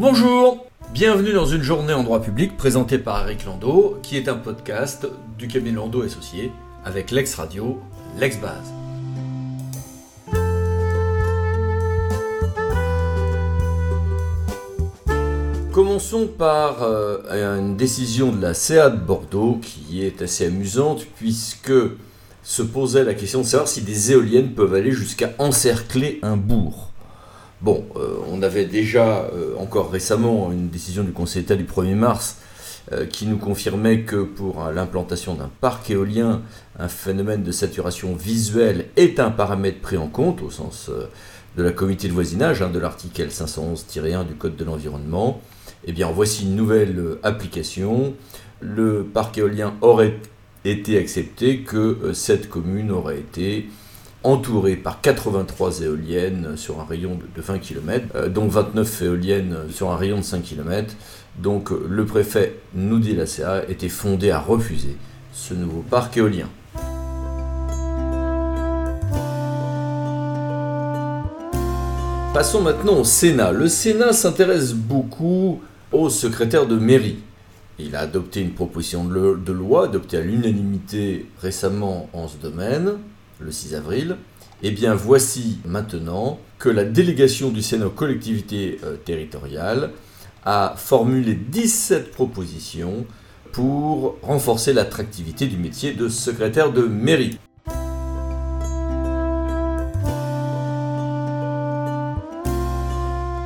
[0.00, 4.36] Bonjour Bienvenue dans une journée en droit public présentée par Eric Landau, qui est un
[4.36, 5.06] podcast
[5.36, 6.52] du cabinet Landau Associé
[6.86, 7.78] avec l'ex-radio,
[8.18, 8.72] l'ex-base.
[15.70, 21.74] Commençons par euh, une décision de la CA de Bordeaux qui est assez amusante puisque
[22.42, 26.89] se posait la question de savoir si des éoliennes peuvent aller jusqu'à encercler un bourg.
[27.62, 31.94] Bon, euh, on avait déjà euh, encore récemment une décision du Conseil d'État du 1er
[31.94, 32.38] mars
[32.90, 36.40] euh, qui nous confirmait que pour l'implantation d'un parc éolien,
[36.78, 40.90] un phénomène de saturation visuelle est un paramètre pris en compte au sens
[41.58, 45.42] de la comité de voisinage hein, de l'article 511-1 du Code de l'environnement.
[45.84, 48.14] Eh bien, voici une nouvelle application.
[48.60, 50.18] Le parc éolien aurait
[50.64, 53.68] été accepté que cette commune aurait été
[54.22, 59.96] entouré par 83 éoliennes sur un rayon de 20 km, dont 29 éoliennes sur un
[59.96, 60.94] rayon de 5 km.
[61.38, 64.96] Donc euh, le préfet, nous dit la CA, était fondé à refuser
[65.32, 66.48] ce nouveau parc éolien.
[72.34, 73.52] Passons maintenant au Sénat.
[73.52, 75.60] Le Sénat s'intéresse beaucoup
[75.92, 77.18] au secrétaire de mairie.
[77.78, 82.98] Il a adopté une proposition de loi adoptée à l'unanimité récemment en ce domaine
[83.40, 84.16] le 6 avril,
[84.62, 89.90] eh bien voici maintenant que la délégation du Sénat aux collectivités euh, territoriales
[90.44, 93.06] a formulé 17 propositions
[93.52, 97.38] pour renforcer l'attractivité du métier de secrétaire de mairie.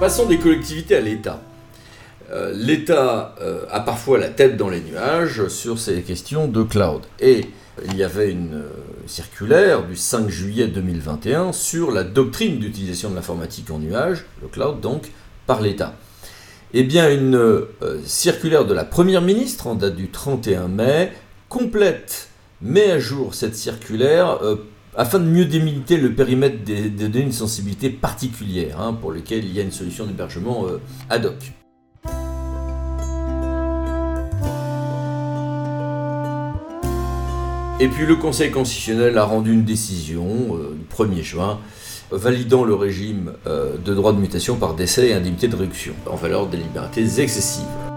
[0.00, 1.40] Passons des collectivités à l'État.
[2.32, 7.02] Euh, L'État euh, a parfois la tête dans les nuages sur ces questions de cloud.
[7.20, 7.46] Et
[7.86, 8.68] il y avait une euh,
[9.06, 14.80] circulaire du 5 juillet 2021 sur la doctrine d'utilisation de l'informatique en nuage, le cloud
[14.80, 15.10] donc,
[15.46, 15.94] par l'État.
[16.74, 17.66] Eh bien, une
[18.06, 21.12] circulaire de la Première ministre en date du 31 mai
[21.50, 22.28] complète,
[22.62, 24.38] met à jour cette circulaire
[24.96, 29.52] afin de mieux délimiter le périmètre des, données une sensibilité particulière hein, pour lesquelles il
[29.52, 30.64] y a une solution d'hébergement
[31.10, 31.52] ad hoc.
[37.82, 41.58] Et puis le Conseil constitutionnel a rendu une décision euh, le 1er juin
[42.12, 46.14] validant le régime euh, de droit de mutation par décès et indemnité de réduction en
[46.14, 47.91] valeur des libertés excessives.